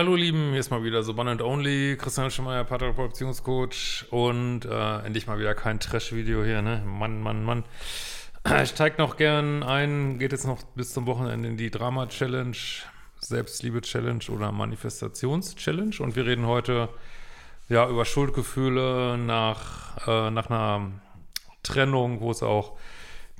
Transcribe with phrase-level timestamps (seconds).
[0.00, 4.64] Hallo Lieben, hier ist mal wieder so One and Only, Christian Schemeier, Paartherapeut, Beziehungscoach und
[4.64, 6.82] äh, endlich mal wieder kein Trash-Video hier, ne?
[6.86, 7.64] Mann, Mann, Mann.
[8.62, 12.56] Ich steige noch gern ein, geht jetzt noch bis zum Wochenende in die Drama-Challenge,
[13.18, 16.88] Selbstliebe-Challenge oder Manifestations-Challenge und wir reden heute
[17.68, 20.92] ja über Schuldgefühle nach, äh, nach einer
[21.62, 22.78] Trennung, wo es auch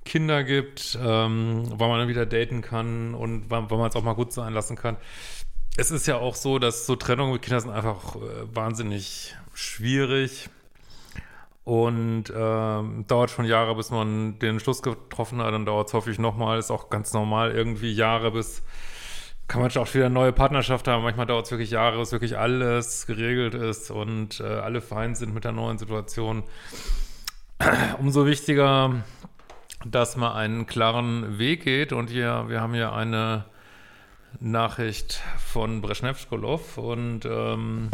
[0.05, 4.02] Kinder gibt, ähm, wann man dann wieder daten kann und wann, wann man es auch
[4.02, 4.98] mal gut sein lassen kann
[5.76, 10.48] es ist ja auch so, dass so Trennungen mit Kindern sind einfach äh, wahnsinnig schwierig
[11.64, 15.52] und ähm, dauert schon Jahre, bis man den Schluss getroffen hat.
[15.52, 16.58] Dann dauert es häufig nochmal.
[16.58, 18.62] Ist auch ganz normal irgendwie Jahre, bis
[19.46, 21.02] kann man auch wieder eine neue Partnerschaft haben.
[21.02, 25.34] Manchmal dauert es wirklich Jahre, bis wirklich alles geregelt ist und äh, alle fein sind
[25.34, 26.44] mit der neuen Situation.
[27.98, 29.02] Umso wichtiger,
[29.84, 31.92] dass man einen klaren Weg geht.
[31.92, 33.44] Und hier, wir haben hier eine
[34.39, 37.91] Nachricht von Breschnevskolov und ähm,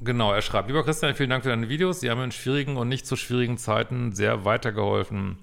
[0.00, 2.00] genau, er schreibt, lieber Christian, vielen Dank für deine Videos.
[2.00, 5.38] Sie haben in schwierigen und nicht so schwierigen Zeiten sehr weitergeholfen.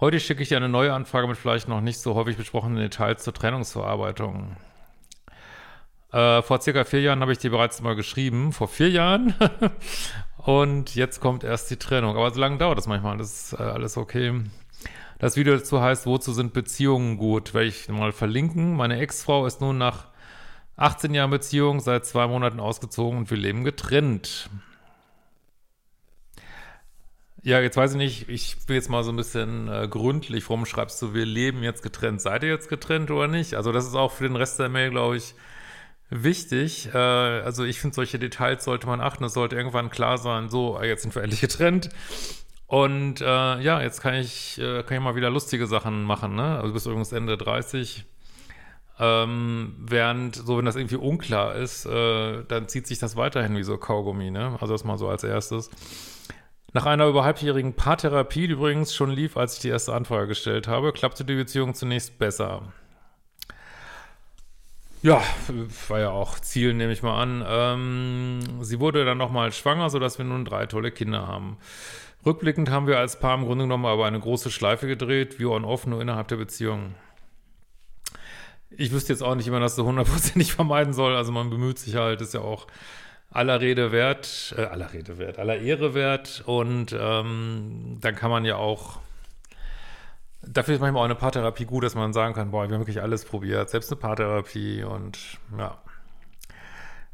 [0.00, 3.22] Heute schicke ich dir eine neue Anfrage mit vielleicht noch nicht so häufig besprochenen Details
[3.22, 4.56] zur Trennungsverarbeitung.
[6.12, 9.34] Äh, vor circa vier Jahren habe ich dir bereits mal geschrieben, vor vier Jahren.
[10.38, 12.16] und jetzt kommt erst die Trennung.
[12.16, 14.40] Aber so lange dauert das manchmal, das ist äh, alles okay.
[15.20, 17.52] Das Video dazu heißt, wozu sind Beziehungen gut?
[17.52, 18.74] Werde ich mal verlinken.
[18.74, 20.06] Meine Ex-Frau ist nun nach
[20.76, 24.48] 18 Jahren Beziehung seit zwei Monaten ausgezogen und wir leben getrennt.
[27.42, 30.48] Ja, jetzt weiß ich nicht, ich bin jetzt mal so ein bisschen äh, gründlich.
[30.48, 32.22] Warum schreibst du, wir leben jetzt getrennt?
[32.22, 33.54] Seid ihr jetzt getrennt oder nicht?
[33.54, 35.34] Also das ist auch für den Rest der Mail, glaube ich,
[36.08, 36.94] wichtig.
[36.94, 39.24] Äh, also ich finde, solche Details sollte man achten.
[39.24, 41.90] Es sollte irgendwann klar sein, so, jetzt sind wir endlich getrennt.
[42.70, 46.60] Und äh, ja, jetzt kann ich, äh, kann ich mal wieder lustige Sachen machen, ne?
[46.60, 48.04] Also bis übrigens Ende 30.
[49.00, 53.64] Ähm, während, so wenn das irgendwie unklar ist, äh, dann zieht sich das weiterhin wie
[53.64, 54.56] so Kaugummi, ne?
[54.60, 55.68] Also das mal so als erstes.
[56.72, 60.68] Nach einer über halbjährigen Paartherapie, die übrigens schon lief, als ich die erste Anfrage gestellt
[60.68, 62.62] habe, klappte die Beziehung zunächst besser.
[65.02, 65.20] Ja,
[65.88, 67.44] war ja auch Ziel, nehme ich mal an.
[67.44, 71.56] Ähm, sie wurde dann nochmal schwanger, sodass wir nun drei tolle Kinder haben.
[72.24, 75.86] Rückblickend haben wir als Paar im Grunde genommen aber eine große Schleife gedreht, wie on-off,
[75.86, 76.94] nur innerhalb der Beziehung.
[78.70, 81.16] Ich wüsste jetzt auch nicht, wie man das so hundertprozentig vermeiden soll.
[81.16, 82.66] Also man bemüht sich halt, ist ja auch
[83.30, 86.42] aller Rede wert, äh, aller Rede wert, aller Ehre wert.
[86.46, 89.00] Und ähm, dann kann man ja auch,
[90.42, 93.02] dafür ist manchmal auch eine Paartherapie gut, dass man sagen kann, boah, wir haben wirklich
[93.02, 95.78] alles probiert, selbst eine Paartherapie und ja.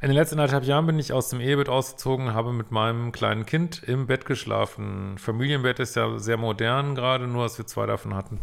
[0.07, 3.45] In den letzten anderthalb Jahren bin ich aus dem Ehebett ausgezogen, habe mit meinem kleinen
[3.45, 5.19] Kind im Bett geschlafen.
[5.19, 8.39] Familienbett ist ja sehr modern gerade, nur dass wir zwei davon hatten.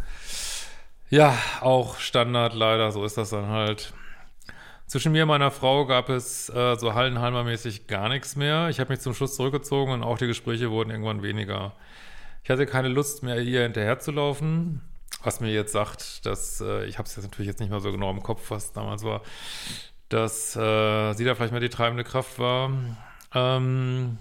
[1.10, 3.94] Ja, auch Standard leider, so ist das dann halt.
[4.88, 8.68] Zwischen mir und meiner Frau gab es äh, so Hallenhalmer-mäßig gar nichts mehr.
[8.68, 11.72] Ich habe mich zum Schluss zurückgezogen und auch die Gespräche wurden irgendwann weniger.
[12.44, 14.82] Ich hatte keine Lust mehr, ihr hinterherzulaufen,
[15.24, 17.94] was mir jetzt sagt, dass äh, ich habe es jetzt natürlich jetzt nicht mehr so
[17.94, 19.22] genau im Kopf, was damals war
[20.14, 22.72] dass äh, sie da vielleicht mal die treibende Kraft war.
[23.34, 24.18] Ähm,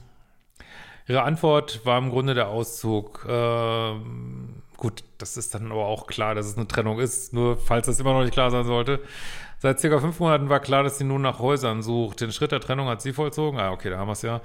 [1.07, 3.27] ihre Antwort war im Grunde der Auszug.
[3.29, 3.95] Äh,
[4.77, 8.01] gut, das ist dann aber auch klar, dass es eine Trennung ist, nur falls das
[8.01, 9.01] immer noch nicht klar sein sollte.
[9.59, 12.21] Seit circa fünf Monaten war klar, dass sie nun nach Häusern sucht.
[12.21, 13.61] Den Schritt der Trennung hat sie vollzogen.
[13.61, 14.41] Ah, okay, da haben wir es ja.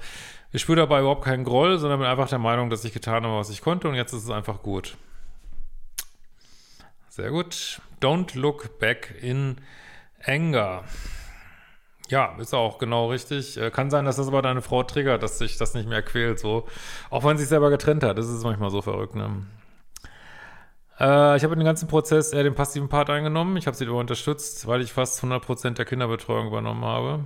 [0.52, 3.36] Ich spüre dabei überhaupt keinen Groll, sondern bin einfach der Meinung, dass ich getan habe,
[3.36, 4.96] was ich konnte und jetzt ist es einfach gut.
[7.08, 7.80] Sehr gut.
[8.00, 9.56] Don't look back in
[10.24, 10.84] anger.
[12.08, 13.58] Ja, ist auch genau richtig.
[13.58, 16.38] Äh, kann sein, dass das aber deine Frau triggert, dass sich das nicht mehr quält,
[16.38, 16.66] so.
[17.10, 19.46] Auch wenn sie sich selber getrennt hat, das ist manchmal so verrückt, ne?
[20.98, 23.56] Äh, ich habe in den ganzen Prozess eher den passiven Part eingenommen.
[23.56, 27.24] Ich habe sie dabei unterstützt, weil ich fast 100% der Kinderbetreuung übernommen habe.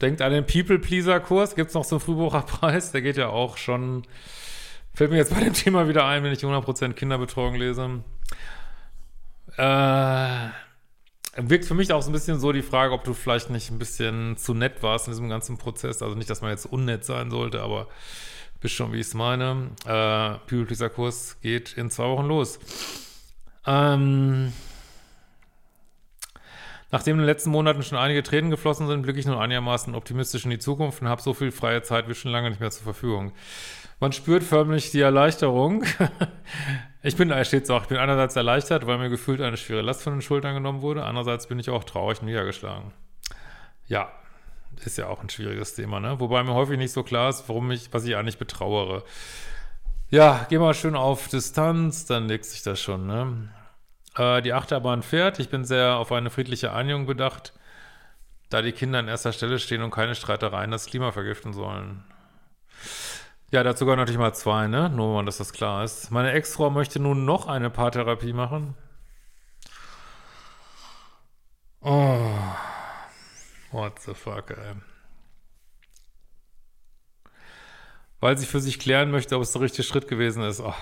[0.00, 4.02] Denkt an den People-Pleaser-Kurs, gibt es noch so einen Frühbucherpreis, der geht ja auch schon,
[4.92, 8.02] fällt mir jetzt bei dem Thema wieder ein, wenn ich 100% Kinderbetreuung lese.
[9.56, 10.48] Äh,
[11.36, 13.78] wirkt für mich auch so ein bisschen so die Frage, ob du vielleicht nicht ein
[13.78, 16.02] bisschen zu nett warst in diesem ganzen Prozess.
[16.02, 17.88] Also nicht, dass man jetzt unnett sein sollte, aber
[18.60, 19.70] bist schon, wie ich es meine.
[19.84, 22.58] Äh, People Kurs geht in zwei Wochen los.
[23.66, 24.52] Ähm,
[26.92, 30.44] Nachdem in den letzten Monaten schon einige Tränen geflossen sind, blicke ich nun einigermaßen optimistisch
[30.44, 32.84] in die Zukunft und habe so viel freie Zeit wie schon lange nicht mehr zur
[32.84, 33.32] Verfügung.
[33.98, 35.84] Man spürt förmlich die Erleichterung.
[37.06, 40.02] ich bin, es steht so, ich bin einerseits erleichtert, weil mir gefühlt eine schwere Last
[40.02, 41.04] von den Schultern genommen wurde.
[41.04, 42.92] Andererseits bin ich auch traurig niedergeschlagen.
[43.86, 44.10] Ja,
[44.84, 46.18] ist ja auch ein schwieriges Thema, ne?
[46.18, 49.04] Wobei mir häufig nicht so klar ist, warum ich, was ich eigentlich betrauere.
[50.10, 53.50] Ja, geh mal schön auf Distanz, dann legt sich das schon, ne?
[54.16, 55.38] Äh, die Achterbahn fährt.
[55.38, 57.52] Ich bin sehr auf eine friedliche Einigung bedacht,
[58.50, 62.02] da die Kinder an erster Stelle stehen und keine Streitereien das Klima vergiften sollen.
[63.52, 64.90] Ja, dazu gehören natürlich mal zwei, ne?
[64.90, 66.10] Nur mal, dass das klar ist.
[66.10, 68.74] Meine Ex-Frau möchte nun noch eine Paartherapie machen.
[71.80, 72.32] Oh.
[73.70, 74.74] What the fuck, ey.
[78.18, 80.60] Weil sie für sich klären möchte, ob es der richtige Schritt gewesen ist.
[80.60, 80.74] Oh.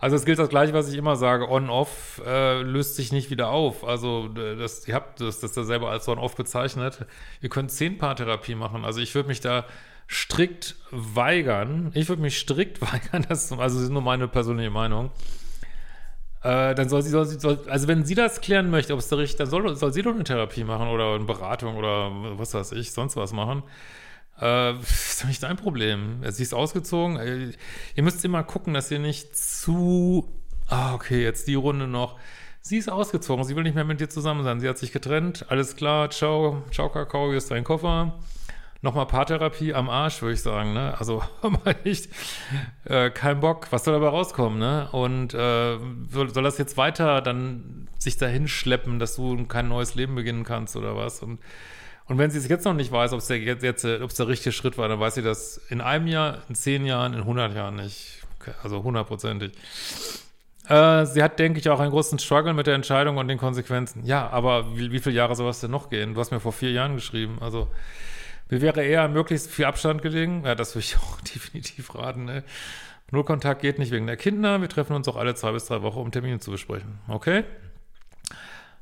[0.00, 3.50] Also es gilt das gleiche, was ich immer sage, On-Off äh, löst sich nicht wieder
[3.50, 3.84] auf.
[3.84, 7.06] Also das, ihr habt das, das da selber als On-Off bezeichnet.
[7.40, 8.84] Ihr könnt Zehn-Paar-Therapie machen.
[8.84, 9.64] Also ich würde mich da
[10.08, 11.90] strikt weigern.
[11.94, 15.10] Ich würde mich strikt weigern, das, also das ist nur meine persönliche Meinung.
[16.42, 19.08] Äh, dann soll sie, soll sie, soll, also wenn sie das klären möchte, ob es
[19.08, 22.52] da richtig, dann soll, soll sie doch eine Therapie machen oder eine Beratung oder was
[22.54, 23.62] weiß ich, sonst was machen.
[24.40, 26.20] Äh, ist doch nicht dein Problem.
[26.28, 27.16] Sie ist ausgezogen.
[27.16, 27.52] Äh,
[27.94, 30.28] ihr müsst immer gucken, dass ihr nicht zu.
[30.68, 32.18] Ah, okay, jetzt die Runde noch.
[32.60, 33.44] Sie ist ausgezogen.
[33.44, 34.60] Sie will nicht mehr mit dir zusammen sein.
[34.60, 35.46] Sie hat sich getrennt.
[35.48, 36.10] Alles klar.
[36.10, 36.64] Ciao.
[36.72, 37.28] Ciao, Kakao.
[37.28, 38.18] Hier ist dein Koffer.
[38.82, 40.94] Nochmal Paartherapie am Arsch, würde ich sagen, ne?
[40.98, 41.76] Also, mal
[42.84, 43.68] äh, kein Bock.
[43.70, 44.88] Was soll dabei rauskommen, ne?
[44.92, 45.78] Und äh,
[46.10, 50.44] soll, soll das jetzt weiter dann sich dahin schleppen, dass du kein neues Leben beginnen
[50.44, 51.22] kannst oder was?
[51.22, 51.38] Und
[52.06, 54.16] und wenn sie es jetzt noch nicht weiß, ob es der, jetzt, jetzt, ob es
[54.16, 57.24] der richtige Schritt war, dann weiß sie das in einem Jahr, in zehn Jahren, in
[57.24, 58.22] hundert Jahren nicht.
[58.62, 59.52] Also hundertprozentig.
[60.68, 64.04] Äh, sie hat, denke ich, auch einen großen Struggle mit der Entscheidung und den Konsequenzen.
[64.04, 66.14] Ja, aber wie, wie viele Jahre soll es denn noch gehen?
[66.14, 67.38] Du hast mir vor vier Jahren geschrieben.
[67.40, 67.68] Also
[68.52, 70.42] mir wäre eher möglichst viel Abstand gelegen.
[70.44, 72.26] Ja, das würde ich auch definitiv raten.
[72.26, 72.44] Ne?
[73.10, 74.60] Null Kontakt geht nicht wegen der Kinder.
[74.60, 76.98] Wir treffen uns auch alle zwei bis drei Wochen, um Termine zu besprechen.
[77.08, 77.44] Okay?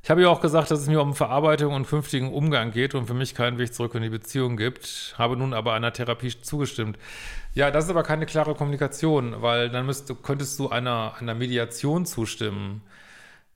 [0.02, 3.06] Ich habe ja auch gesagt, dass es mir um Verarbeitung und künftigen Umgang geht und
[3.06, 6.98] für mich keinen Weg zurück in die Beziehung gibt, habe nun aber einer Therapie zugestimmt.
[7.54, 12.06] Ja, das ist aber keine klare Kommunikation, weil dann müsst, könntest du einer, einer Mediation
[12.06, 12.82] zustimmen.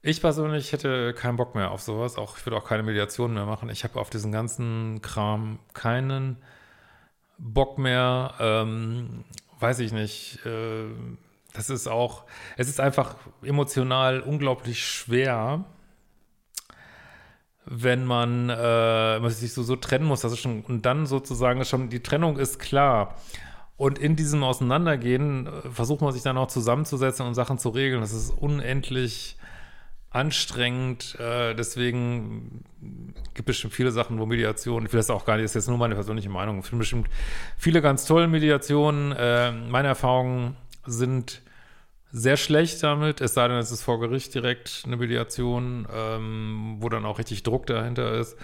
[0.06, 3.46] Ich persönlich hätte keinen Bock mehr auf sowas, auch ich würde auch keine Mediation mehr
[3.46, 3.70] machen.
[3.70, 6.36] Ich habe auf diesen ganzen Kram keinen
[7.38, 9.24] Bock mehr, ähm,
[9.60, 10.44] weiß ich nicht.
[10.44, 10.90] Äh,
[11.54, 12.24] das ist auch,
[12.58, 15.64] es ist einfach emotional unglaublich schwer
[17.64, 21.64] wenn man, äh, man sich so, so trennen muss, das ist schon, und dann sozusagen
[21.64, 23.14] schon, die Trennung ist klar.
[23.78, 28.02] Und in diesem Auseinandergehen äh, versucht man sich dann auch zusammenzusetzen und Sachen zu regeln.
[28.02, 29.38] Das ist unendlich
[30.14, 31.18] anstrengend.
[31.18, 32.64] Äh, deswegen
[33.34, 35.54] gibt es bestimmt viele Sachen, wo Mediation, ich will das auch gar nicht, das ist
[35.62, 37.08] jetzt nur meine persönliche Meinung, es gibt bestimmt
[37.58, 39.12] viele ganz tolle Mediationen.
[39.12, 40.56] Äh, meine Erfahrungen
[40.86, 41.42] sind
[42.12, 46.88] sehr schlecht damit, es sei denn, es ist vor Gericht direkt eine Mediation, ähm, wo
[46.88, 48.36] dann auch richtig Druck dahinter ist.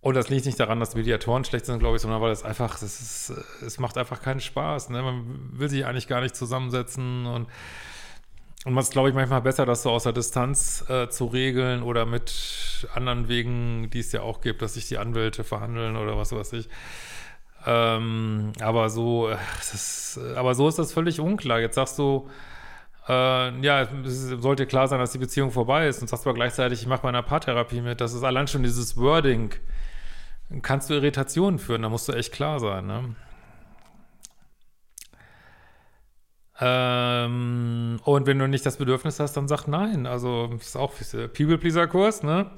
[0.00, 2.80] Und das liegt nicht daran, dass Mediatoren schlecht sind, glaube ich, sondern weil es einfach,
[2.80, 4.90] es macht einfach keinen Spaß.
[4.90, 5.02] Ne?
[5.02, 7.48] Man will sich eigentlich gar nicht zusammensetzen und
[8.64, 11.82] und man ist, glaube ich, manchmal besser, das so aus der Distanz äh, zu regeln
[11.82, 16.18] oder mit anderen Wegen, die es ja auch gibt, dass sich die Anwälte verhandeln oder
[16.18, 16.68] was weiß ich.
[17.66, 21.60] Ähm, aber so, das, aber so ist das völlig unklar.
[21.60, 22.28] Jetzt sagst du,
[23.08, 26.82] äh, ja, es sollte klar sein, dass die Beziehung vorbei ist und sagst aber gleichzeitig,
[26.82, 28.00] ich mache bei einer Paartherapie mit.
[28.00, 29.54] Das ist allein schon dieses Wording.
[30.62, 33.14] Kannst du Irritationen führen, da musst du echt klar sein, ne?
[36.60, 40.06] Ähm, und wenn du nicht das Bedürfnis hast, dann sag nein.
[40.06, 42.50] Also, das ist auch People-Pleaser-Kurs, ne?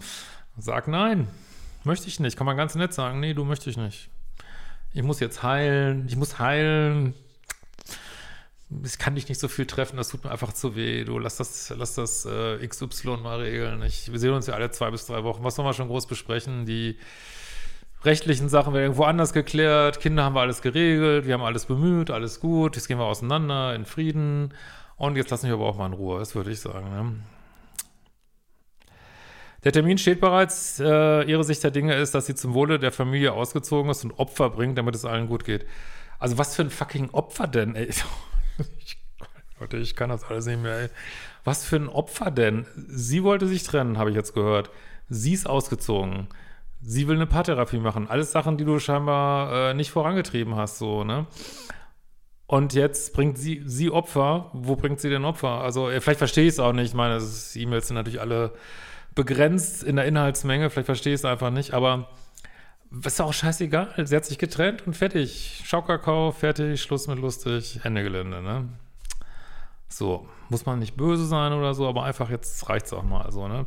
[0.58, 1.28] Sag nein.
[1.84, 2.36] Möchte ich nicht.
[2.36, 4.10] Kann man ganz nett sagen, nee, du möchte ich nicht.
[4.92, 7.14] Ich muss jetzt heilen, ich muss heilen
[8.84, 11.04] ich kann dich nicht so viel treffen, das tut mir einfach zu weh.
[11.04, 13.82] Du lass das, lass das äh, XY mal regeln.
[13.82, 15.42] Ich, wir sehen uns ja alle zwei bis drei Wochen.
[15.42, 16.66] Was sollen wir schon groß besprechen?
[16.66, 16.96] Die
[18.04, 20.00] rechtlichen Sachen werden irgendwo anders geklärt.
[20.00, 21.26] Kinder haben wir alles geregelt.
[21.26, 22.76] Wir haben alles bemüht, alles gut.
[22.76, 24.54] Jetzt gehen wir auseinander in Frieden.
[24.96, 26.90] Und jetzt lassen wir aber auch mal in Ruhe, das würde ich sagen.
[26.90, 27.14] Ne?
[29.64, 30.80] Der Termin steht bereits.
[30.80, 34.12] Äh, ihre Sicht der Dinge ist, dass sie zum Wohle der Familie ausgezogen ist und
[34.18, 35.66] Opfer bringt, damit es allen gut geht.
[36.18, 37.90] Also was für ein fucking Opfer denn, ey?
[39.60, 40.80] Leute, ich kann das alles nicht mehr.
[40.80, 40.88] Ey.
[41.44, 42.66] Was für ein Opfer denn?
[42.76, 44.70] Sie wollte sich trennen, habe ich jetzt gehört.
[45.08, 46.28] Sie ist ausgezogen.
[46.82, 48.08] Sie will eine Paartherapie machen.
[48.08, 51.26] Alles Sachen, die du scheinbar äh, nicht vorangetrieben hast, so, ne?
[52.46, 54.50] Und jetzt bringt sie, sie Opfer.
[54.52, 55.60] Wo bringt sie denn Opfer?
[55.60, 56.86] Also, äh, vielleicht verstehe ich es auch nicht.
[56.86, 57.22] Ich meine,
[57.54, 58.52] E-Mails sind natürlich alle
[59.14, 60.70] begrenzt in der Inhaltsmenge.
[60.70, 61.74] Vielleicht verstehe ich es einfach nicht.
[61.74, 62.08] Aber
[63.04, 63.94] ist auch scheißegal.
[64.04, 65.62] Sie hat sich getrennt und fertig.
[65.64, 68.68] Schaukakao, fertig, Schluss mit lustig, Ende Gelände, ne?
[69.88, 73.48] So, muss man nicht böse sein oder so, aber einfach jetzt reicht's auch mal so,
[73.48, 73.66] ne?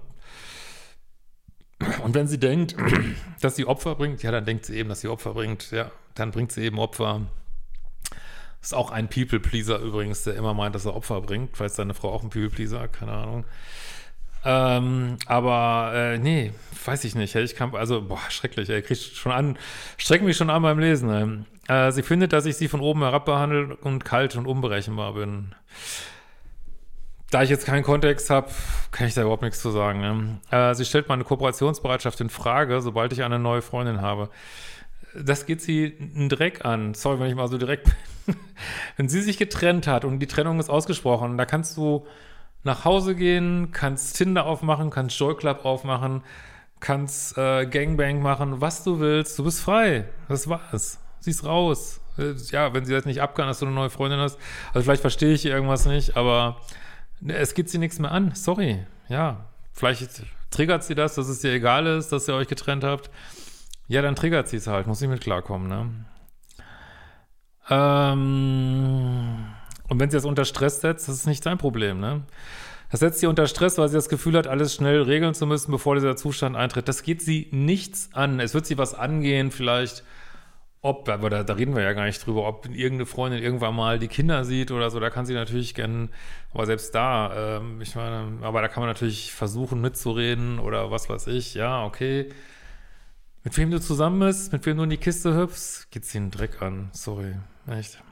[2.03, 2.75] Und wenn sie denkt,
[3.41, 5.71] dass sie Opfer bringt, ja, dann denkt sie eben, dass sie Opfer bringt.
[5.71, 7.21] Ja, dann bringt sie eben Opfer.
[8.61, 11.59] Ist auch ein People-Pleaser übrigens, der immer meint, dass er Opfer bringt.
[11.59, 13.45] Ist seine Frau auch ein People-Pleaser, keine Ahnung.
[14.45, 16.53] Ähm, aber äh, nee,
[16.85, 17.35] weiß ich nicht.
[17.35, 19.57] Ich kann, also, boah, schrecklich, ey, krieg schon an,
[19.97, 21.45] streckt mich schon an beim Lesen.
[21.67, 25.55] Äh, sie findet, dass ich sie von oben herab behandelt und kalt und unberechenbar bin.
[27.33, 28.51] Da ich jetzt keinen Kontext habe,
[28.91, 30.01] kann ich da überhaupt nichts zu sagen.
[30.01, 30.39] Ne?
[30.51, 34.29] Äh, sie stellt meine Kooperationsbereitschaft in Frage, sobald ich eine neue Freundin habe.
[35.19, 36.93] Das geht sie einen Dreck an.
[36.93, 37.85] Sorry, wenn ich mal so direkt
[38.27, 38.35] bin.
[38.97, 42.05] wenn sie sich getrennt hat und die Trennung ist ausgesprochen, da kannst du
[42.61, 46.21] nach Hause gehen, kannst Tinder aufmachen, kannst Joy Club aufmachen,
[46.81, 49.39] kannst äh, Gangbang machen, was du willst.
[49.39, 50.05] Du bist frei.
[50.29, 50.99] Das war's.
[51.19, 51.99] Sie ist raus.
[52.19, 54.37] Äh, ja, wenn sie das nicht abkann, dass du eine neue Freundin hast.
[54.71, 56.57] Also vielleicht verstehe ich irgendwas nicht, aber
[57.27, 58.33] es geht sie nichts mehr an.
[58.35, 58.85] Sorry.
[59.09, 63.09] Ja, vielleicht triggert sie das, dass es dir egal ist, dass ihr euch getrennt habt.
[63.87, 64.87] Ja, dann triggert sie es halt.
[64.87, 65.89] Muss ich mit klarkommen, ne?
[67.69, 69.45] Ähm,
[69.87, 72.23] und wenn sie das unter Stress setzt, das ist nicht sein Problem, ne?
[72.91, 75.71] Das setzt sie unter Stress, weil sie das Gefühl hat, alles schnell regeln zu müssen,
[75.71, 76.87] bevor dieser Zustand eintritt.
[76.87, 78.39] Das geht sie nichts an.
[78.39, 80.03] Es wird sie was angehen, vielleicht
[80.83, 83.99] ob, aber da, da, reden wir ja gar nicht drüber, ob irgendeine Freundin irgendwann mal
[83.99, 86.09] die Kinder sieht oder so, da kann sie natürlich gerne,
[86.53, 91.09] aber selbst da, ähm, ich meine, aber da kann man natürlich versuchen mitzureden oder was
[91.09, 92.29] weiß ich, ja, okay.
[93.45, 96.31] Mit wem du zusammen bist, mit wem du in die Kiste hüpfst, geht sie einen
[96.31, 97.35] Dreck an, sorry,
[97.67, 98.03] echt.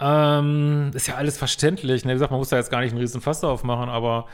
[0.00, 2.10] Ähm, ist ja alles verständlich, ne?
[2.10, 4.26] wie gesagt, man muss da jetzt gar nicht einen riesen Fass aufmachen, aber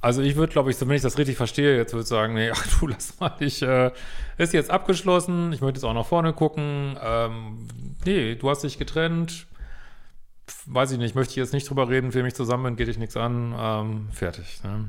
[0.00, 2.34] also ich würde, glaube ich, so wenn ich das richtig verstehe, jetzt würde ich sagen,
[2.34, 3.90] nee, ach du, lass mal, ich, äh,
[4.38, 7.68] ist jetzt abgeschlossen, ich möchte jetzt auch nach vorne gucken, ähm,
[8.04, 9.46] nee, du hast dich getrennt,
[10.66, 13.16] weiß ich nicht, möchte ich jetzt nicht drüber reden, für mich zusammen geht dich nichts
[13.16, 14.88] an, ähm, fertig, ne?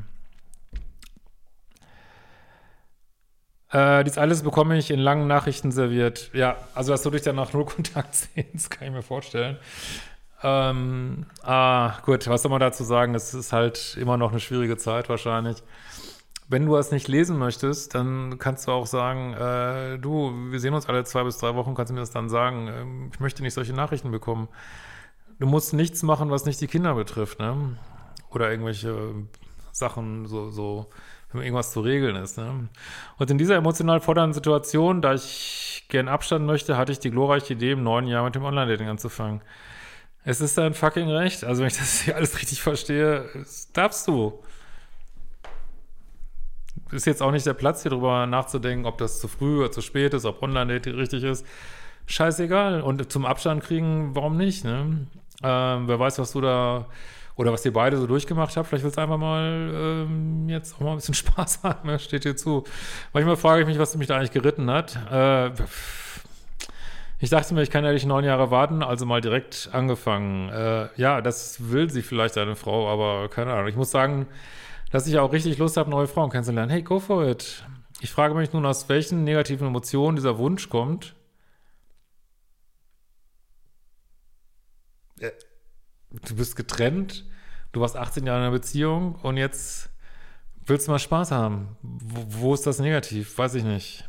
[3.70, 6.30] Äh, dies alles bekomme ich in langen Nachrichten serviert.
[6.34, 9.58] Ja, also dass du dich danach nur Kontakt sehst, kann ich mir vorstellen.
[10.44, 13.16] Ähm, ah, gut, was soll man dazu sagen?
[13.16, 15.64] Es ist halt immer noch eine schwierige Zeit wahrscheinlich.
[16.50, 20.74] Wenn du es nicht lesen möchtest, dann kannst du auch sagen, äh, du, wir sehen
[20.74, 23.42] uns alle zwei bis drei Wochen, kannst du mir das dann sagen, äh, ich möchte
[23.42, 24.48] nicht solche Nachrichten bekommen.
[25.40, 27.78] Du musst nichts machen, was nicht die Kinder betrifft, ne?
[28.30, 29.14] Oder irgendwelche
[29.72, 30.90] Sachen, so, so,
[31.32, 32.70] wenn irgendwas zu regeln ist, ne?
[33.18, 37.54] Und in dieser emotional fordernden Situation, da ich gern Abstand möchte, hatte ich die glorreiche
[37.54, 39.42] Idee, im neuen Jahr mit dem Online-Dating anzufangen.
[40.28, 41.46] Es ist dein fucking Recht.
[41.46, 43.30] Also, wenn ich das hier alles richtig verstehe,
[43.72, 44.44] darfst du.
[46.92, 49.80] Ist jetzt auch nicht der Platz, hier drüber nachzudenken, ob das zu früh oder zu
[49.80, 51.46] spät ist, ob Online-Dating richtig ist.
[52.08, 52.82] Scheißegal.
[52.82, 55.08] Und zum Abstand kriegen, warum nicht, ne?
[55.44, 56.88] Ähm, wer weiß, was du da
[57.38, 58.68] oder was ihr beide so durchgemacht habt.
[58.68, 61.88] Vielleicht willst du einfach mal ähm, jetzt auch mal ein bisschen Spaß haben.
[61.88, 62.00] Ne?
[62.00, 62.66] Steht dir zu.
[63.14, 64.98] Manchmal frage ich mich, was mich da eigentlich geritten hat.
[65.10, 65.52] Äh,
[67.20, 70.50] ich dachte mir, ich kann ja nicht neun Jahre warten, also mal direkt angefangen.
[70.50, 73.68] Äh, ja, das will sie vielleicht, eine Frau, aber keine Ahnung.
[73.68, 74.28] Ich muss sagen,
[74.92, 76.70] dass ich auch richtig Lust habe, neue Frauen kennenzulernen.
[76.70, 77.66] Hey, go for it.
[78.02, 81.16] Ich frage mich nun, aus welchen negativen Emotionen dieser Wunsch kommt.
[85.20, 85.32] Äh,
[86.12, 87.26] du bist getrennt,
[87.72, 89.90] du warst 18 Jahre in einer Beziehung und jetzt
[90.68, 91.78] willst du mal Spaß haben.
[91.82, 93.36] Wo, wo ist das negativ?
[93.40, 94.08] Weiß ich nicht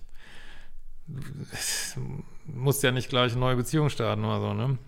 [2.47, 4.79] musst ja nicht gleich eine neue Beziehung starten oder so, ne?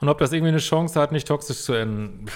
[0.00, 2.26] Und ob das irgendwie eine Chance hat, nicht toxisch zu enden.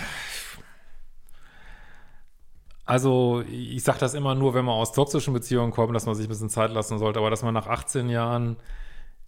[2.85, 6.27] Also, ich sage das immer nur, wenn man aus toxischen Beziehungen kommt, dass man sich
[6.27, 8.57] ein bisschen Zeit lassen sollte, aber dass man nach 18 Jahren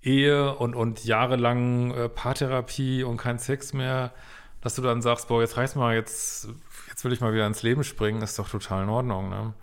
[0.03, 4.13] Ehe und, und jahrelang äh, Paartherapie und kein Sex mehr,
[4.61, 6.49] dass du dann sagst, boah, jetzt reicht's mal, jetzt,
[6.89, 9.55] jetzt will ich mal wieder ins Leben springen, ist doch total in Ordnung, ne?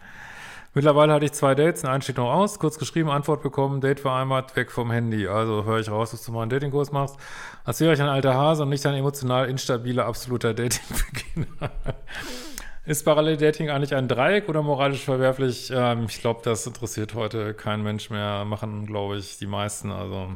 [0.76, 4.56] Mittlerweile hatte ich zwei Dates, ein steht noch aus, kurz geschrieben, Antwort bekommen, Date vereinbart,
[4.56, 5.28] weg vom Handy.
[5.28, 7.18] Also höre ich raus, dass du mal einen Datingkurs machst.
[7.64, 11.72] Als wäre ich ein alter Hase und nicht ein emotional instabiler, absoluter Dating-Beginner.
[12.86, 15.72] Ist Parallel-Dating eigentlich ein Dreieck oder moralisch verwerflich?
[15.74, 18.44] Ähm, ich glaube, das interessiert heute kein Mensch mehr.
[18.44, 19.90] Machen, glaube ich, die meisten.
[19.90, 20.32] Also,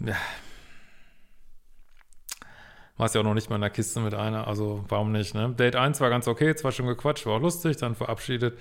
[0.00, 0.16] ja.
[2.98, 5.50] Warst ja auch noch nicht mal in der Kiste mit einer, also warum nicht, ne?
[5.50, 8.58] Date 1 war ganz okay, zwar schon gequatscht, war auch lustig, dann verabschiedet.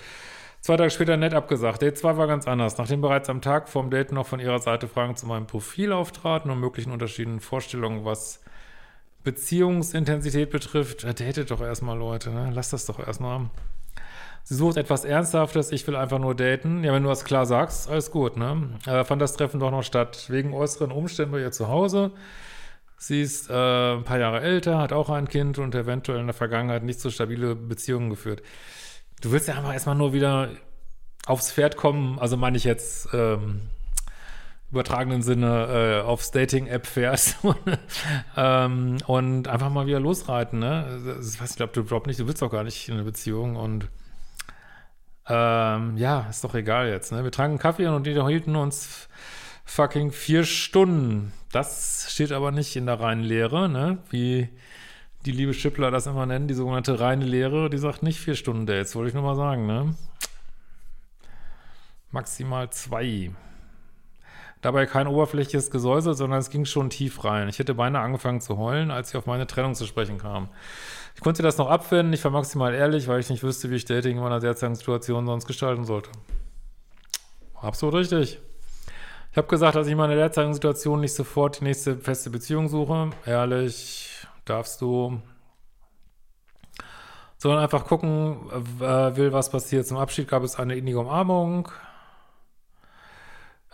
[0.59, 1.81] Zwei Tage später nett abgesagt.
[1.83, 2.77] Date 2 war ganz anders.
[2.77, 6.49] Nachdem bereits am Tag vorm Date noch von ihrer Seite Fragen zu meinem Profil auftraten
[6.49, 8.41] und möglichen unterschiedlichen Vorstellungen, was
[9.23, 12.51] Beziehungsintensität betrifft, datet doch erstmal Leute, ne?
[12.53, 13.49] Lass das doch erstmal.
[14.43, 16.83] Sie sucht etwas Ernsthaftes, ich will einfach nur daten.
[16.83, 18.69] Ja, wenn du das klar sagst, alles gut, ne?
[18.85, 20.25] Äh, fand das Treffen doch noch statt.
[20.29, 22.11] Wegen äußeren Umständen bei ihr zu Hause.
[22.97, 26.33] Sie ist äh, ein paar Jahre älter, hat auch ein Kind und eventuell in der
[26.33, 28.41] Vergangenheit nicht so stabile Beziehungen geführt.
[29.21, 30.49] Du willst ja einfach erstmal nur wieder
[31.25, 33.61] aufs Pferd kommen, also meine ich jetzt ähm,
[34.71, 37.37] übertragenen Sinne äh, aufs Dating-App fährst
[38.37, 41.17] ähm, und einfach mal wieder losreiten, ne?
[41.21, 43.55] Ich weiß nicht, ob du überhaupt nicht, du willst doch gar nicht in eine Beziehung
[43.55, 43.89] und
[45.27, 47.23] ähm, ja, ist doch egal jetzt, ne?
[47.23, 49.07] Wir tranken Kaffee und unterhielten uns
[49.65, 51.33] fucking vier Stunden.
[51.51, 53.97] Das steht aber nicht in der reinen Lehre, ne?
[54.09, 54.49] Wie
[55.25, 58.65] die liebe Schippler das immer nennen, die sogenannte reine Lehre, die sagt nicht vier Stunden
[58.65, 59.95] Dates, wollte ich nur mal sagen, ne?
[62.11, 63.31] Maximal zwei.
[64.61, 67.49] Dabei kein oberflächliches Gesäusel, sondern es ging schon tief rein.
[67.49, 70.49] Ich hätte beinahe angefangen zu heulen, als ich auf meine Trennung zu sprechen kam.
[71.15, 73.85] Ich konnte das noch abwenden, ich war maximal ehrlich, weil ich nicht wüsste, wie ich
[73.85, 76.09] Dating in meiner derzeitigen Situation sonst gestalten sollte.
[77.55, 78.39] Absolut richtig.
[79.35, 82.69] Ich habe gesagt, dass ich in meiner derzeitigen Situation nicht sofort die nächste feste Beziehung
[82.69, 83.09] suche.
[83.25, 85.19] Ehrlich, darfst du,
[87.35, 88.37] sondern einfach gucken,
[88.79, 89.85] äh, will, was passiert.
[89.87, 91.67] Zum Abschied gab es eine innige Umarmung.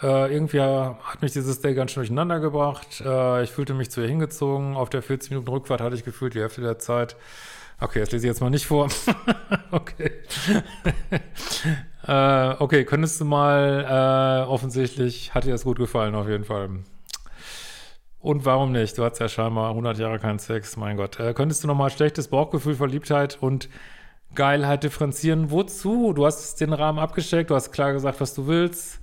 [0.02, 3.00] Äh, irgendwie hat mich dieses Day ganz schön durcheinander gebracht.
[3.06, 4.76] Äh, ich fühlte mich zu ihr hingezogen.
[4.76, 7.16] Auf der 40 Minuten Rückfahrt hatte ich gefühlt die Hälfte der Zeit.
[7.82, 8.90] Okay, das lese ich jetzt mal nicht vor.
[9.72, 10.12] okay.
[12.08, 16.70] äh, okay, könntest du mal, äh, offensichtlich hat dir das gut gefallen, auf jeden Fall.
[18.20, 19.00] Und warum nicht?
[19.00, 21.20] Du hast ja scheinbar 100 Jahre keinen Sex, mein Gott.
[21.20, 23.68] Äh, könntest du nochmal schlechtes Bauchgefühl, Verliebtheit und
[24.36, 25.50] Geilheit differenzieren?
[25.50, 26.14] Wozu?
[26.14, 29.00] Du hast den Rahmen abgesteckt, du hast klar gesagt, was du willst.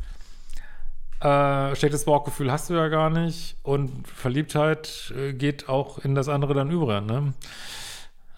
[1.20, 3.56] Äh, schlechtes Bauchgefühl hast du ja gar nicht.
[3.64, 7.32] Und Verliebtheit äh, geht auch in das andere dann über, ne?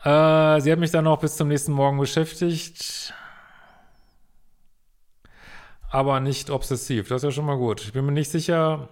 [0.04, 3.12] Äh, sie hat mich dann auch bis zum nächsten Morgen beschäftigt.
[5.90, 7.08] Aber nicht obsessiv.
[7.08, 7.82] Das ist ja schon mal gut.
[7.82, 8.88] Ich bin mir nicht sicher,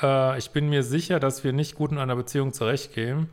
[0.00, 3.28] äh, ich bin mir sicher, dass wir nicht gut in einer Beziehung zurechtgehen.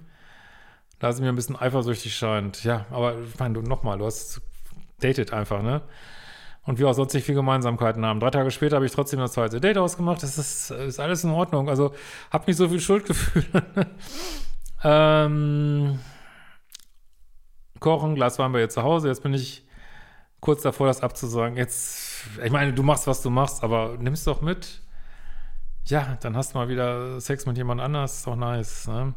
[0.99, 2.63] Da sie mir ein bisschen eifersüchtig scheint.
[2.63, 4.41] Ja, aber ich meine, du nochmal, du hast
[4.99, 5.81] datet einfach, ne?
[6.63, 8.19] Und wir auch sonst nicht viel Gemeinsamkeiten haben.
[8.19, 10.21] Drei Tage später habe ich trotzdem das zweite Date ausgemacht.
[10.21, 11.69] Das ist, ist alles in Ordnung.
[11.69, 11.93] Also
[12.31, 13.63] hab nicht so viel Schuldgefühle.
[14.83, 15.99] ähm,
[17.79, 19.07] kochen, Glas Wein bei ihr zu Hause.
[19.07, 19.65] Jetzt bin ich
[20.39, 21.57] kurz davor, das abzusagen.
[21.57, 24.81] Jetzt, ich meine, du machst, was du machst, aber nimmst doch mit
[25.89, 28.87] ja, dann hast du mal wieder Sex mit jemand anders, ist doch nice.
[28.87, 29.13] Ne?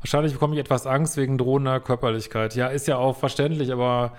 [0.00, 2.54] Wahrscheinlich bekomme ich etwas Angst wegen drohender Körperlichkeit.
[2.54, 4.12] Ja, ist ja auch verständlich, aber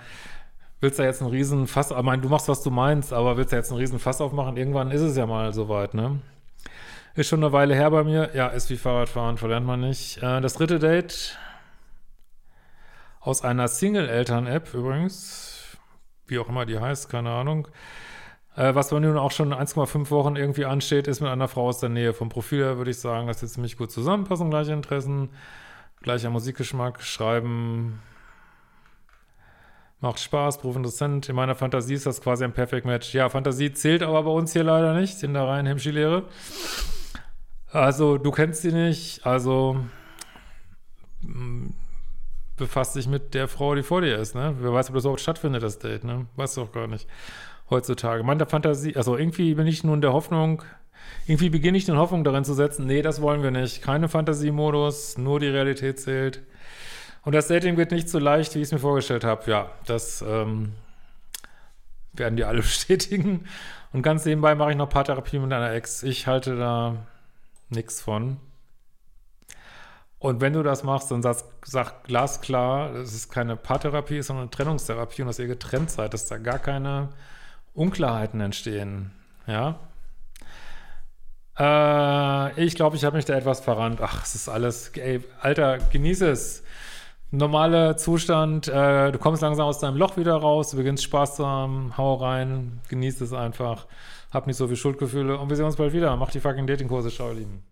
[0.80, 3.52] willst du jetzt einen riesen Fass, ich meine, du machst, was du meinst, aber willst
[3.52, 4.56] du jetzt einen riesen Fass aufmachen?
[4.56, 6.18] Irgendwann ist es ja mal soweit, ne?
[7.14, 8.30] Ist schon eine Weile her bei mir.
[8.34, 10.22] Ja, ist wie Fahrradfahren, verlernt man nicht.
[10.22, 11.36] Äh, das dritte Date
[13.22, 15.78] aus einer Single-Eltern-App übrigens,
[16.26, 17.68] wie auch immer die heißt, keine Ahnung.
[18.56, 21.78] Äh, was bei nun auch schon 1,5 Wochen irgendwie ansteht, ist mit einer Frau aus
[21.78, 22.12] der Nähe.
[22.12, 25.30] Vom Profil her würde ich sagen, dass sie ziemlich gut zusammenpassen, gleiche Interessen,
[26.02, 28.02] gleicher Musikgeschmack, Schreiben
[30.00, 33.14] macht Spaß, Beruf In meiner Fantasie ist das quasi ein Perfect Match.
[33.14, 36.24] Ja, Fantasie zählt aber bei uns hier leider nicht in der reinen Hemmschi-Lehre.
[37.70, 39.76] Also, du kennst sie nicht, also
[41.20, 41.68] mm,
[42.56, 44.54] befasst dich mit der Frau, die vor dir ist, ne?
[44.60, 46.26] Wer weiß, ob das überhaupt stattfindet, das Date, ne?
[46.36, 47.08] Weißt du auch gar nicht
[47.70, 48.22] heutzutage.
[48.22, 50.62] Meine Fantasie, also irgendwie bin ich nun der Hoffnung,
[51.26, 53.82] irgendwie beginne ich den Hoffnung darin zu setzen, nee, das wollen wir nicht.
[53.82, 56.42] Keine Fantasiemodus, nur die Realität zählt.
[57.24, 59.48] Und das Dating wird nicht so leicht, wie ich es mir vorgestellt habe.
[59.50, 60.72] Ja, das ähm,
[62.12, 63.46] werden die alle bestätigen.
[63.92, 66.02] Und ganz nebenbei mache ich noch Paartherapie mit einer Ex.
[66.02, 67.06] Ich halte da
[67.68, 68.38] nichts von.
[70.22, 74.50] Und wenn du das machst, dann sag, sag glasklar, es ist keine Paartherapie, sondern eine
[74.52, 77.08] Trennungstherapie und dass ihr getrennt seid, dass da gar keine
[77.74, 79.10] Unklarheiten entstehen.
[79.48, 79.80] Ja.
[81.58, 84.00] Äh, ich glaube, ich habe mich da etwas verrannt.
[84.00, 86.62] Ach, es ist alles, ey, Alter, genieße es.
[87.32, 91.46] Normaler Zustand, äh, du kommst langsam aus deinem Loch wieder raus, du beginnst Spaß zu
[91.48, 93.88] haben, hau rein, genieß es einfach,
[94.30, 96.14] hab nicht so viel Schuldgefühle und wir sehen uns bald wieder.
[96.16, 97.71] Mach die fucking Datingkurse, schau, ihr Lieben.